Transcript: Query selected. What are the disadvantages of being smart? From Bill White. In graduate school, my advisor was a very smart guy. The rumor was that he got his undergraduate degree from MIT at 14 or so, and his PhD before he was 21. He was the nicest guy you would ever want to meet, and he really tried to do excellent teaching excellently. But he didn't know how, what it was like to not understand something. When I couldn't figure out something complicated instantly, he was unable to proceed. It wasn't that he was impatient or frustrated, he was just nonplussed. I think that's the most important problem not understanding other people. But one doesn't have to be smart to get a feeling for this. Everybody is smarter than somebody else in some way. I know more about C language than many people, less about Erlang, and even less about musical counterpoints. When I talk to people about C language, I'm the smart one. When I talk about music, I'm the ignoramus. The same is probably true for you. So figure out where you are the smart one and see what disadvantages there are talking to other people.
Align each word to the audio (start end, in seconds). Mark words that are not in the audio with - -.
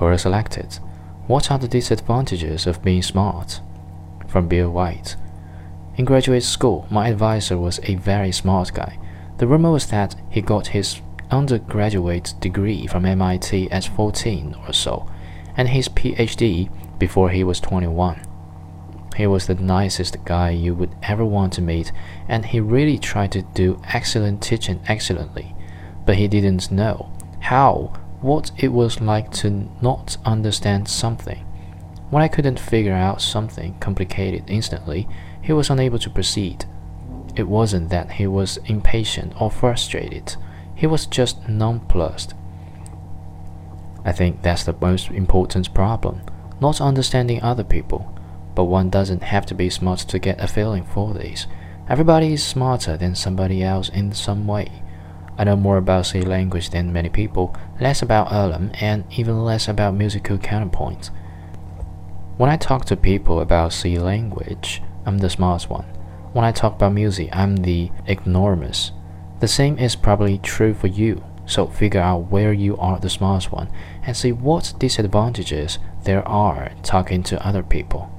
Query 0.00 0.18
selected. 0.18 0.78
What 1.26 1.50
are 1.50 1.58
the 1.58 1.68
disadvantages 1.68 2.66
of 2.66 2.82
being 2.82 3.02
smart? 3.02 3.60
From 4.28 4.48
Bill 4.48 4.70
White. 4.70 5.14
In 5.94 6.06
graduate 6.06 6.42
school, 6.42 6.86
my 6.90 7.10
advisor 7.10 7.58
was 7.58 7.80
a 7.82 7.96
very 7.96 8.32
smart 8.32 8.72
guy. 8.72 8.98
The 9.36 9.46
rumor 9.46 9.72
was 9.72 9.88
that 9.88 10.16
he 10.30 10.40
got 10.40 10.68
his 10.68 11.02
undergraduate 11.30 12.32
degree 12.40 12.86
from 12.86 13.04
MIT 13.04 13.70
at 13.70 13.84
14 13.84 14.56
or 14.66 14.72
so, 14.72 15.06
and 15.54 15.68
his 15.68 15.90
PhD 15.90 16.70
before 16.98 17.28
he 17.28 17.44
was 17.44 17.60
21. 17.60 18.22
He 19.18 19.26
was 19.26 19.48
the 19.48 19.54
nicest 19.54 20.24
guy 20.24 20.48
you 20.48 20.74
would 20.74 20.96
ever 21.02 21.26
want 21.26 21.52
to 21.52 21.60
meet, 21.60 21.92
and 22.26 22.46
he 22.46 22.58
really 22.58 22.96
tried 22.96 23.32
to 23.32 23.42
do 23.42 23.78
excellent 23.92 24.42
teaching 24.42 24.80
excellently. 24.88 25.54
But 26.06 26.16
he 26.16 26.26
didn't 26.26 26.70
know 26.70 27.12
how, 27.40 27.92
what 28.20 28.50
it 28.58 28.68
was 28.68 29.00
like 29.00 29.30
to 29.32 29.68
not 29.80 30.16
understand 30.24 30.88
something. 30.88 31.44
When 32.10 32.22
I 32.22 32.28
couldn't 32.28 32.58
figure 32.58 32.92
out 32.92 33.22
something 33.22 33.78
complicated 33.78 34.44
instantly, 34.48 35.08
he 35.42 35.52
was 35.52 35.70
unable 35.70 35.98
to 36.00 36.10
proceed. 36.10 36.64
It 37.36 37.48
wasn't 37.48 37.90
that 37.90 38.12
he 38.12 38.26
was 38.26 38.58
impatient 38.66 39.40
or 39.40 39.50
frustrated, 39.50 40.36
he 40.74 40.86
was 40.86 41.06
just 41.06 41.48
nonplussed. 41.48 42.34
I 44.04 44.12
think 44.12 44.42
that's 44.42 44.64
the 44.64 44.76
most 44.80 45.10
important 45.10 45.72
problem 45.74 46.22
not 46.60 46.80
understanding 46.80 47.42
other 47.42 47.64
people. 47.64 48.14
But 48.54 48.64
one 48.64 48.90
doesn't 48.90 49.22
have 49.22 49.46
to 49.46 49.54
be 49.54 49.70
smart 49.70 50.00
to 50.00 50.18
get 50.18 50.40
a 50.40 50.46
feeling 50.46 50.84
for 50.84 51.14
this. 51.14 51.46
Everybody 51.88 52.34
is 52.34 52.44
smarter 52.44 52.96
than 52.96 53.14
somebody 53.14 53.62
else 53.62 53.88
in 53.88 54.12
some 54.12 54.46
way. 54.46 54.82
I 55.40 55.44
know 55.44 55.56
more 55.56 55.78
about 55.78 56.04
C 56.04 56.20
language 56.20 56.68
than 56.68 56.92
many 56.92 57.08
people, 57.08 57.56
less 57.80 58.02
about 58.02 58.28
Erlang, 58.28 58.76
and 58.78 59.04
even 59.10 59.42
less 59.42 59.68
about 59.68 59.94
musical 59.94 60.36
counterpoints. 60.36 61.08
When 62.36 62.50
I 62.50 62.58
talk 62.58 62.84
to 62.84 62.94
people 62.94 63.40
about 63.40 63.72
C 63.72 63.98
language, 63.98 64.82
I'm 65.06 65.16
the 65.16 65.30
smart 65.30 65.62
one. 65.70 65.86
When 66.34 66.44
I 66.44 66.52
talk 66.52 66.74
about 66.74 66.92
music, 66.92 67.30
I'm 67.32 67.56
the 67.56 67.90
ignoramus. 68.06 68.92
The 69.38 69.48
same 69.48 69.78
is 69.78 69.96
probably 69.96 70.36
true 70.36 70.74
for 70.74 70.88
you. 70.88 71.24
So 71.46 71.68
figure 71.68 72.02
out 72.02 72.30
where 72.30 72.52
you 72.52 72.76
are 72.76 72.98
the 72.98 73.08
smart 73.08 73.50
one 73.50 73.70
and 74.02 74.14
see 74.14 74.32
what 74.32 74.74
disadvantages 74.78 75.78
there 76.02 76.26
are 76.28 76.72
talking 76.82 77.22
to 77.22 77.46
other 77.46 77.62
people. 77.62 78.12